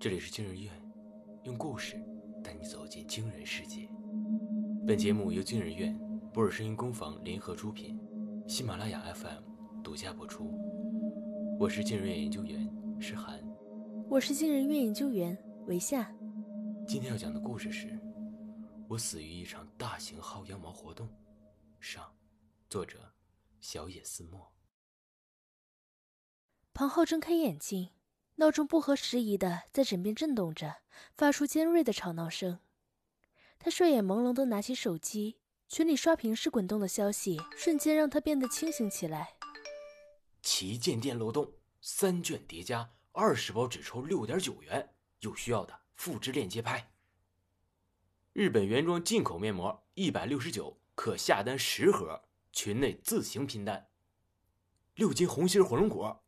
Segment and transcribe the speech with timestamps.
[0.00, 0.72] 这里是惊人院，
[1.42, 2.00] 用故事
[2.44, 3.88] 带你走进惊人世界。
[4.86, 5.98] 本节目由惊人院、
[6.32, 7.98] 博尔声音工坊联合出品，
[8.46, 10.56] 喜马拉雅 FM 独家播出。
[11.58, 12.64] 我是惊人院研究员
[13.00, 13.42] 诗涵，
[14.08, 15.36] 我是惊人院研究员
[15.66, 16.14] 维夏。
[16.86, 17.88] 今天要讲的故事是
[18.88, 21.08] 《我死于一场大型薅羊毛活动》
[21.80, 22.04] 上，
[22.70, 23.00] 作者
[23.58, 24.52] 小野思墨。
[26.72, 27.90] 庞浩睁开眼睛。
[28.40, 30.76] 闹钟不合时宜的在枕边震动着，
[31.12, 32.60] 发出尖锐的吵闹声。
[33.58, 39.34] 他睡眼朦胧的拿起手机，群里刷屏式滚动的消息瞬间让他变得清醒起来。
[40.40, 46.92] 旗舰店漏洞，三卷叠加，二十包只抽六点九元，有需要的复制链接拍。
[48.32, 53.88] 日本原装进口面膜一百六十九，可下单十盒，群内自行拼单。
[54.94, 56.24] 六斤红心火龙果。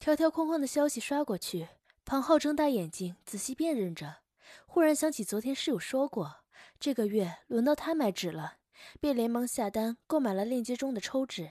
[0.00, 1.68] 条条框框的消息刷过去，
[2.06, 4.22] 庞浩睁大眼睛仔细辨认着，
[4.66, 6.36] 忽然想起昨天室友说过，
[6.78, 8.54] 这个月轮到他买纸了，
[8.98, 11.50] 便连忙下单购买了链接中的抽纸。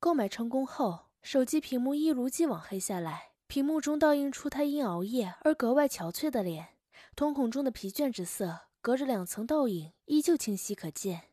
[0.00, 6.70] 购买成功后，手机屏幕一如既往黑下来，屏幕中倒映出他因熬夜而格外憔悴的脸，
[7.14, 11.28] 瞳孔中的疲倦之色隔着两层倒影依旧清晰可见。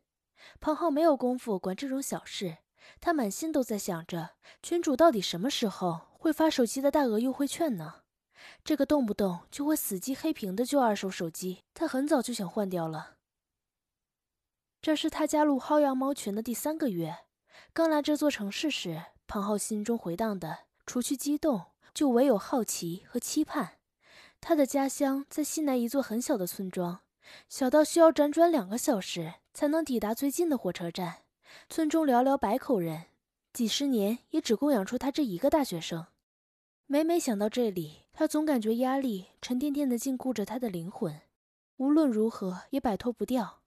[0.60, 2.60] 庞浩没有功夫管这种小事。
[3.00, 4.32] 他满心都在想着，
[4.64, 8.02] 群主到底什么时候会发手机的大额优惠券呢？
[8.64, 13.16] 这个动不动就会死机黑屏的旧二手手机，他很早就想换掉了。
[14.82, 17.18] 这是他加入薅羊毛群的第三个月。
[17.74, 23.80] 刚来这座城市时，庞浩心中回荡的，除去激动，就唯有好奇和期盼。
[24.40, 27.00] 他的家乡在西南一座很小的村庄，
[27.50, 31.25] 小到需要辗转两个小时才能抵达最近的火车站。
[31.70, 33.06] 村中寥寥百口人，
[33.54, 36.08] 几十年也只供养出他这一个大学生。
[36.88, 41.22] 每每想到这里，他总感觉压力沉甸甸的禁锢着他的灵魂，
[41.78, 43.62] 无论如何也摆脱不掉。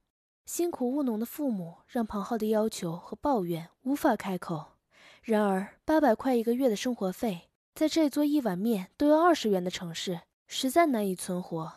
[0.45, 4.73] 辛苦务农的父母让庞浩的要求和抱怨无法开口。
[5.21, 11.73] 然而，八百块一个月的生活费，在这座一碗面都要二十元的城市，实在难以存活。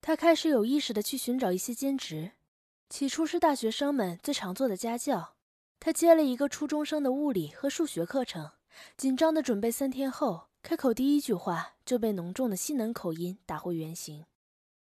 [0.00, 2.32] 他开始有意识的去寻找一些兼职。
[2.90, 5.36] 起初是大学生们最常做的家教，
[5.78, 8.50] 他接了一个初中生的物理和数学课程，
[8.96, 14.26] 紧张的准备三天后，开口第一句话就被浓重的西南口音打回原形。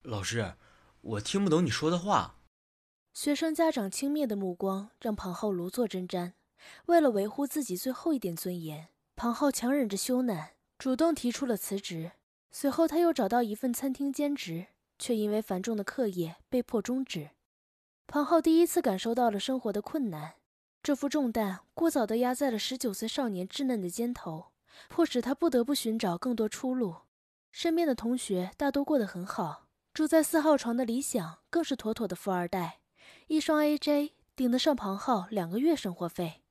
[0.02, 0.56] 老师，
[1.00, 2.36] 我听不懂你说的话。
[3.14, 6.34] 学生家长轻蔑的目光让庞浩如坐针毡。
[6.88, 12.12] 为了维护自己最后一点尊严，庞浩强忍着羞赧，主动提出了辞职。
[12.52, 14.68] 随后他又找到一份餐厅兼职，
[15.00, 17.30] 却因为繁重的课业被迫终止。
[18.06, 20.36] 庞浩第一次感受到了生活的困难，
[20.84, 24.52] 这副重担过早地压在了十九岁少年稚嫩的肩头，
[24.88, 26.97] 迫使他不得不寻找更多出路。
[27.52, 32.80] 身边的同学大多过得很好，住在四号床的李想更是妥妥的富二代，
[33.28, 36.41] 一双 AJ 顶得上庞浩两个月生活费。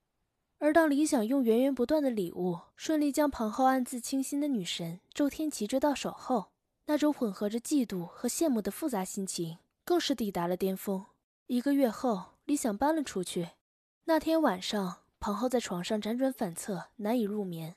[0.58, 6.52] 而当李想用源源不断的礼物顺利将庞浩暗自倾心的女神周天琪追到手后，
[6.86, 11.06] 那种混合着嫉妒和羡慕的复杂心情更是抵达了巅峰。
[11.52, 13.50] 一个月后，李想搬了出去。
[14.06, 17.76] 那天晚上，庞浩在床上辗转反侧，难以入眠。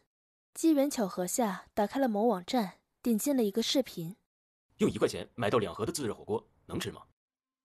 [0.54, 4.16] 机缘巧合下，打开了某网站，点进了一个视频。
[4.78, 7.02] 用一块钱买到两盒的自热火锅，能吃吗？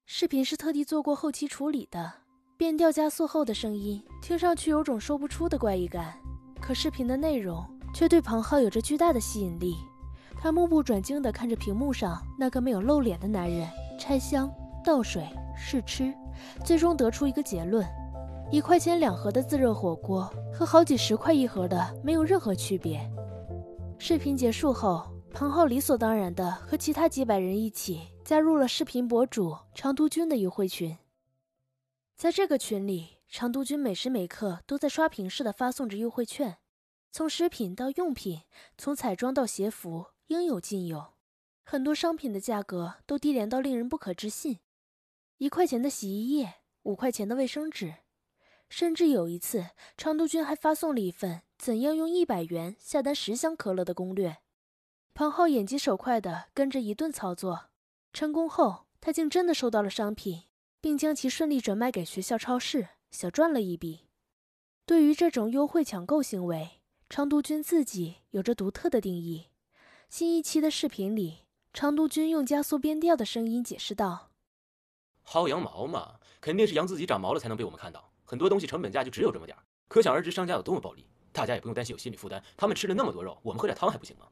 [0.05, 2.13] 视频是特地做过后期处理的，
[2.57, 6.21] 变调加速后的声音听上去有种说不出的怪异感。
[6.61, 9.77] 可视频的内容却对庞浩有着巨大的吸引力。
[10.37, 14.53] 他目不转睛地看着屏幕上那个没有露脸的男人拆箱
[14.85, 15.25] 倒水。
[15.63, 16.13] 试吃，
[16.65, 17.87] 最终得出一个结论：
[18.51, 20.23] 一块钱两盒的自热火锅
[20.53, 22.99] 和好几十块一盒的没有任何区别。
[23.99, 30.97] 视频结束后，庞浩理所当然的和其他几百人一起加入了视频博主长途君的优惠群。
[32.17, 36.57] 在这个群里，长途君每时每刻都在刷屏似的发送着优惠券，
[37.13, 38.41] 从食品到用品，
[38.79, 41.13] 从彩妆到鞋服，应有尽有。
[41.63, 44.59] 很多商品的价格都低廉到令人不可置信。
[45.41, 47.95] 一块钱的洗衣液，五块钱的卫生纸，
[48.69, 54.37] 甚至有一次，长都君还发送了一份怎样用一百元下单十箱可乐的攻略。
[55.15, 57.71] 庞浩眼疾手快的跟着一顿操作，
[58.13, 60.43] 成功后，他竟真的收到了商品，
[60.79, 64.09] 并将其顺利转卖给学校超市，小赚了一笔。
[64.85, 69.47] 对于这种优惠抢购行为，长都君自己有着独特的定义。
[70.11, 74.30] 新一期的视频里，长都君用加速变调的声音解释道。
[75.31, 78.11] 薅羊毛嘛，肯定是羊自己长毛了才能被我们看到。
[78.25, 81.07] 很多东西成本价就只有这么点儿，可想而知商家有多么暴利。
[81.31, 84.27] 大家也不用担心有心理负担，他们吃了那么多肉，我们喝点汤还不行吗？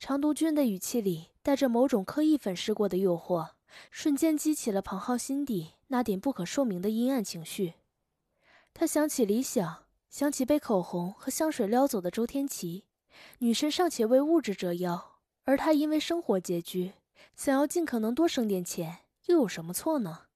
[0.00, 3.50] 常督军的语气里带着某种刻意粉饰过的诱惑，
[3.92, 7.74] 瞬间激起了庞浩心底那点不可说明的阴暗情绪。
[8.74, 12.86] 他想起理想，想起被口红和香水撩走的周天琪，
[13.38, 16.94] 女神尚且为物质折腰，而他因为生活拮据，
[17.36, 20.26] 想要尽可能多省点钱，又有什么错呢？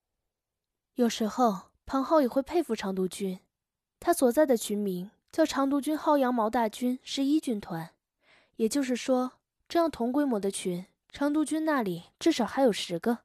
[0.95, 3.41] 有时候，庞浩也会佩服常督军，
[3.99, 7.91] 他所在的群名叫常督军薅羊毛大军十一军团，
[8.57, 9.33] 也就是说。
[9.69, 13.19] 这样同规模的群，常督军那里至少还有十个。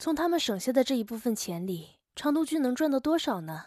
[0.00, 3.66] 从他们省下的这一部分钱里，常督军能赚到多少呢？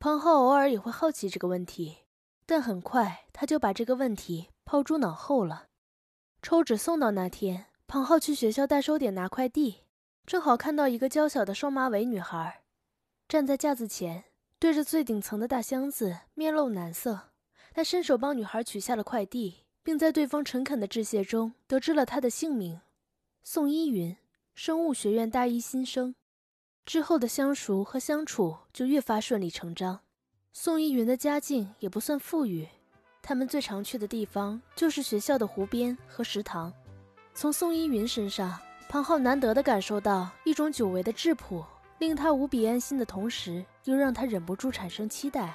[0.00, 1.98] 庞浩偶尔也会好奇这个问题，
[2.44, 5.68] 但很快他就把这个问题抛诸脑后了。
[6.42, 9.82] 抽纸送到那天，庞浩去学校代收点拿快递，
[10.26, 12.62] 正好看到一个娇小的双马尾女孩
[13.28, 14.24] 站在架子前，
[14.58, 17.30] 对着最顶层的大箱子面露难色。
[17.72, 19.62] 他伸手帮女孩取下了快递。
[19.84, 22.80] 并在对方诚恳的致谢中得知了他的姓名，
[23.42, 24.16] 宋依云，
[24.54, 26.14] 生物学院大一新生。
[26.86, 30.00] 之后的相熟和相处就越发顺理成章。
[30.52, 32.68] 宋依云的家境也不算富裕，
[33.22, 36.72] 他们最常去的地方就是学校的湖边和食堂。
[37.34, 38.56] 从宋依云身上，
[38.92, 41.64] 庞浩难得的感受到一种久违的质朴，
[41.96, 45.54] 令他无比安心的同时，又让他忍不住产生期待。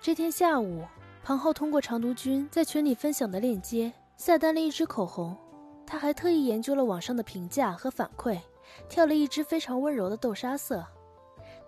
[0.00, 0.82] 这天下午。
[1.22, 5.36] 庞浩通过长途君在群里分享的链接下单了一支口红，
[5.84, 8.38] 他还特意研究了网上的评价和反馈，
[8.88, 10.82] 挑了一支非常温柔的豆沙色。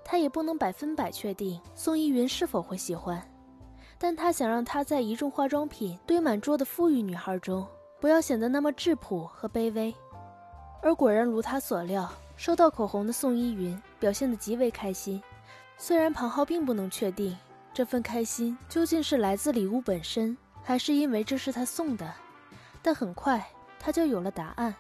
[0.02, 3.22] 他也不能百分百确定宋依云是否会喜欢，
[3.98, 7.66] 但他想让她在一众化妆品堆满桌的富裕女孩中，
[8.00, 9.94] 不要显得那么质朴和卑微。
[10.80, 15.22] 而果然如他所料，收到口红的宋依云表现得极为开心。
[15.76, 17.36] 虽然庞浩并不能确定。
[17.74, 22.12] 这份开心究竟是来自礼物本身，还是因为这是他送的？
[22.82, 23.46] 但很快
[23.78, 24.74] 他就有了答案。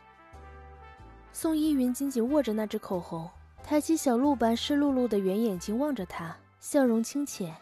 [1.32, 3.30] 宋依云紧紧握着那只口红，
[3.62, 7.54] 抬起小鹿般湿漉漉的圆眼睛望着他，笑容清浅。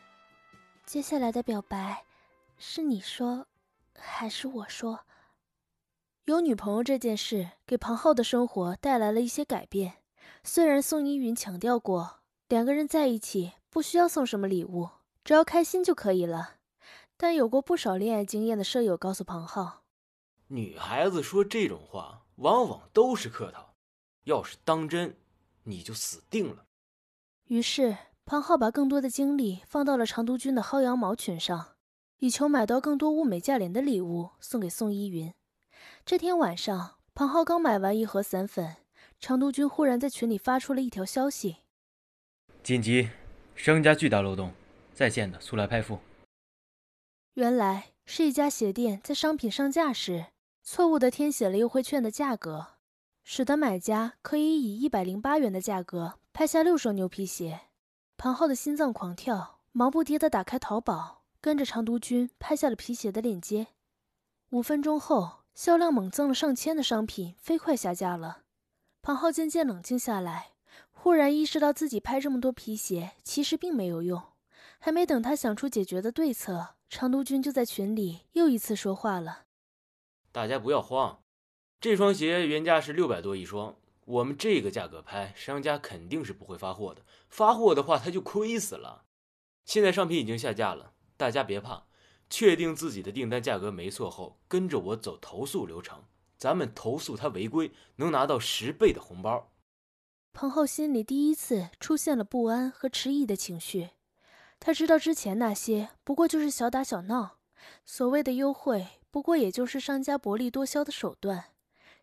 [0.86, 2.02] 接下来的表白，
[2.56, 3.46] 是你说，
[3.98, 5.00] 还是我说？
[6.26, 9.98] 有女朋友这件事给庞浩的生活带来了一些改变。
[10.42, 12.18] 虽然宋依云强调过，
[12.48, 14.88] 两个人在一起不需要送什么礼物。
[15.22, 16.56] 只要开心就可以了，
[17.16, 19.84] 但有过不少恋爱经验的舍友告诉庞浩，
[20.48, 23.74] 女孩子说这种话往往都是客套，
[24.24, 25.16] 要是当真，
[25.62, 26.64] 你就死定了。
[27.44, 31.76] 于是庞浩把更多的精力放到了长途君的薅羊毛群上，
[32.18, 35.32] 以求买到更多物美价廉的礼物送给宋依云。
[36.04, 38.76] 这天晚上，庞浩刚买完一盒散粉，
[39.18, 41.58] 长途君忽然在群里发出了一条消息：
[42.62, 43.10] 紧急，
[43.54, 44.52] 商家巨大漏洞。
[44.94, 45.98] 在线的速来拍付。
[47.34, 50.28] 原来是一家鞋店在商品上架时
[50.62, 52.68] 错误的填写了优惠券的价格，
[53.22, 57.60] 使得买家可以以一百零八元的价格拍下六双牛皮鞋。
[58.16, 63.66] 庞浩的心脏狂跳，忙不迭地打开淘宝，跟着长途君拍下了皮鞋的链接。
[64.48, 68.42] 五分钟后，销量猛增了上千的商品飞快下架了。
[69.00, 70.52] 庞浩渐渐冷静下来，
[70.90, 74.22] 忽然意识到自己拍这么多皮鞋其实并没有用。
[74.78, 79.46] 还没等他想出解决的对策，长都君就在群里又一次说话了
[80.30, 81.22] ：“大家不要慌，
[81.80, 87.00] 这双鞋原价是六百多一双，我们这个价格拍，商家肯定是不会发货的。
[87.30, 89.06] 发货的话，他就亏死了。
[89.64, 91.86] 现在商品已经下架了，大家别怕，
[92.28, 96.04] 确定自己的订单价格没错后，跟着我走投诉流程，
[96.36, 99.52] 咱们投诉他违规，能拿到十倍的红包。”
[100.32, 103.90] 彭浩心里第一次出现了不安和迟疑的情绪。
[104.58, 107.38] 他知道之前那些不过就是小打小闹，
[107.84, 111.52] 所谓的优惠不过也就是商家薄利多销的手段，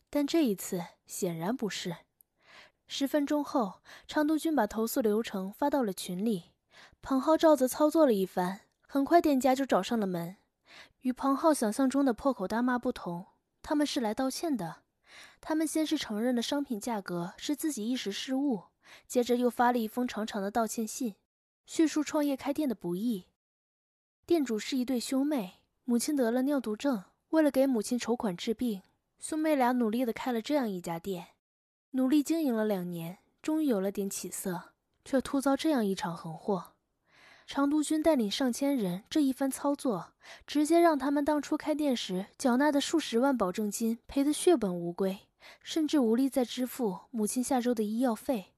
[0.10, 1.98] 但这一次显然不是。
[2.88, 6.52] 十分钟后，长途君把投诉流程发到了群里，
[7.02, 8.62] 彭浩照着操作了一番，
[8.94, 10.36] 很快店家就找上了门。
[11.02, 13.26] 与庞浩想象中的破口大骂不同，
[13.64, 14.84] 他们是来道歉的。
[15.42, 18.66] 他们先是承认了商品价格是自己一时失误，
[19.08, 21.16] 接着又发了一封长长的道歉信。
[21.66, 23.26] 叙述创业开店的不易。
[24.28, 28.84] 店主是一对兄妹，母亲得了尿毒症，为了给母亲筹款治病，
[29.20, 31.30] 兄妹俩努力的开了这样一家店。
[31.90, 34.74] 努力经营了两年，终于有了点起色，
[35.04, 36.73] 却突遭这样一场横祸。
[37.46, 40.14] 长督军带领上千人这一番操作，
[40.48, 45.28] 直接让他们当初开店时缴纳的数十万保证金赔得血本无归，
[45.62, 48.54] 甚至无力再支付母亲下周的医药费。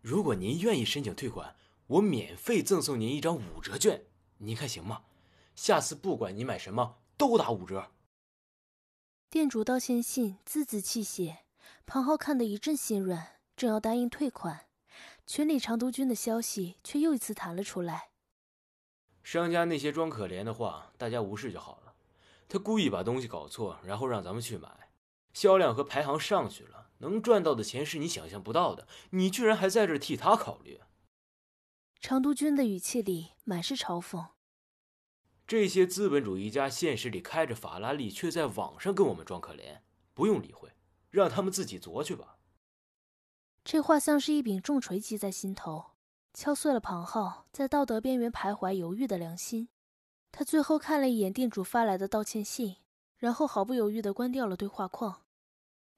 [0.00, 1.56] 如果您愿意申请退款，
[1.86, 4.04] 我免费赠送您一张五折券，
[4.38, 5.02] 您看行吗？
[5.54, 7.90] 下次不管你买什么都打五折。
[9.28, 11.38] 店主道歉信字字泣血，
[11.86, 14.66] 庞浩看得一阵心软，正要答应退款，
[15.26, 18.10] 群里长毒君的消息却又一次弹了出来。
[19.22, 21.94] 商家那些装可怜的话，大家无视就好了。
[22.48, 24.90] 他故意把东西搞错，然后让咱们去买，
[25.32, 28.86] 销量和排行上去了，能赚到的钱是你想象不到的。
[29.10, 30.80] 你居然还在这替他考虑。
[32.00, 34.30] 长途君的语气里满是嘲讽。
[35.46, 39.80] 这些资本主义家现实里开着法拉利，却在网上跟我们装可怜，
[40.12, 40.72] 不用理会，
[41.10, 42.31] 让他们自己琢去吧。
[43.64, 45.92] 这话像是一柄重锤击在心头，
[46.34, 49.68] 敲碎了庞浩在道德边缘徘徊犹豫的良心。
[50.30, 52.76] 他最后看了一眼店主发来的道歉信，
[53.16, 55.22] 然后毫不犹豫地关掉了对话框。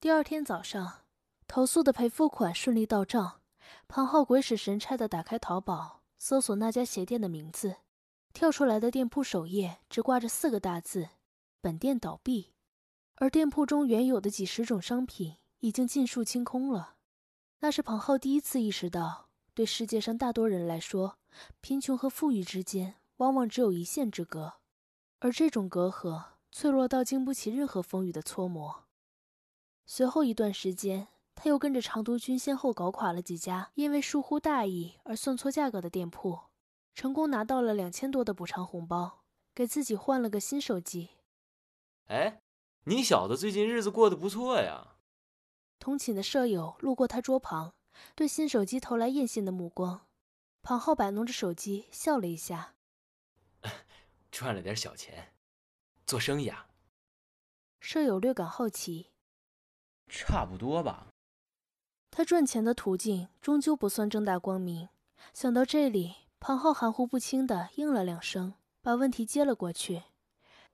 [0.00, 1.04] 第二天早上，
[1.46, 3.40] 投诉的赔付款顺利到账，
[3.88, 7.76] 庞浩鬼使神差地打开淘宝，搜索那家鞋店的名字。
[8.34, 11.08] 跳出来的店铺首页只挂着四个大字
[11.62, 12.52] ：“本店倒闭”，
[13.16, 16.93] 而店铺中原有的几十种商品已经尽数清空了。
[17.60, 21.18] 那是庞浩第一次意识到，对世界上大多人来说，
[21.60, 24.54] 贫穷和富裕之间往往只有一线之隔，
[25.20, 28.84] 而这种隔阂脆弱到经不起任何风雨的搓磨。
[29.86, 36.40] 随后一段时间，他又跟着长途君先后搞垮了几家因为疏忽大意而算错价格的店铺。
[36.94, 41.10] 成功拿到了两千多的补偿红包，给自己换了个新手机。
[42.06, 42.40] 哎，
[42.84, 44.93] 你小子最近日子过得不错呀！
[45.78, 47.74] 同寝的舍友路过他桌旁，
[48.14, 50.06] 对新手机投来艳羡的目光。
[50.62, 52.74] 庞浩摆弄着手机，笑了一下
[54.30, 55.34] ：“赚了点小钱，
[56.06, 56.68] 做生意啊？”
[57.80, 59.12] 舍友略感好奇
[60.08, 61.08] ：“差不多吧。”
[62.10, 64.88] 他赚钱的途径终究不算正大光明。
[65.32, 66.16] 想到这里。
[66.46, 68.52] 庞浩含糊不清的应了两声，
[68.82, 70.02] 把问题接了过去。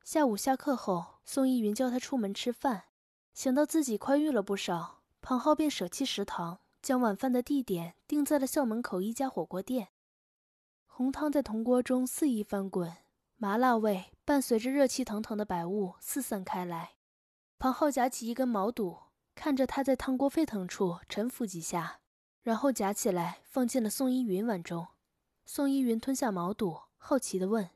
[0.03, 2.87] 下午下课后，宋依云叫他出门吃饭，
[3.43, 9.89] 想到自己宽裕了不少，庞浩便舍弃食堂，将晚饭的地点定在了校门口一家火锅店。
[10.85, 12.99] 红汤在铜锅中肆意翻滚，
[13.39, 16.97] 麻辣味伴随着热气腾腾的白雾四散开来。
[17.59, 19.05] 庞浩夹起一根毛肚，
[19.35, 22.01] 看着它在汤锅沸腾处沉浮几下，
[22.43, 24.89] 然后夹起来放进了宋依云碗中。
[25.47, 27.71] 宋依云吞下毛肚，好奇地问：“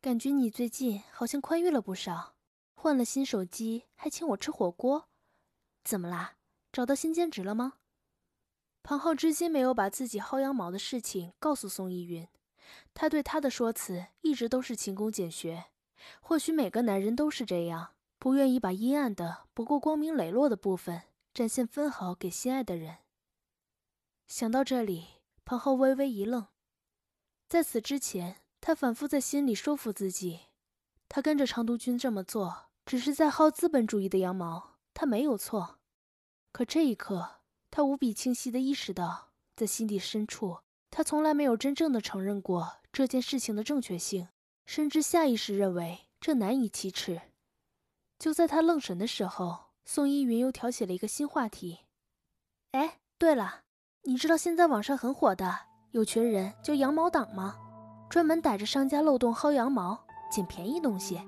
[0.00, 2.36] 感觉你最近好像宽裕了不少，
[2.80, 5.08] 换了新手机，还请我吃火锅，
[5.82, 6.36] 怎么啦？
[6.70, 7.78] 找到新兼职了吗？”
[8.84, 12.28] 庞浩至今没有把自己薅羊毛的事情告诉宋依云，
[12.94, 15.64] 他对他的说辞一直都是勤工俭学。
[16.20, 21.02] 或许每个男人都是这样，不愿意把阴暗的、不够光明磊落的部分
[21.34, 22.98] 展现分毫给心爱的人。
[24.28, 25.08] 想到这里，
[25.44, 26.46] 庞浩微微一愣。
[27.48, 30.42] 在此之前，他反复在心里说服自己，
[31.08, 35.78] 他跟着长途君这么做，只是在薅资本主义的羊毛，他没有错。
[36.52, 44.28] 可这一刻，他无比清晰地意识到，在心底深处，他从来没有真正的承认过这件事情的正确性，
[44.64, 47.20] 甚至下意识认为这难以启齿。
[48.18, 51.80] 就在他愣神的时候，宋依云又挑起了一个新话题
[52.72, 53.64] ：“哎，对了，
[54.04, 57.54] 你知道现在网上很火的？”有群人叫羊毛党吗？
[58.08, 61.20] 专门逮着商家漏洞薅羊毛，捡便宜东西。